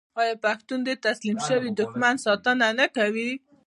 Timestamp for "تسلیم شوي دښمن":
1.05-2.15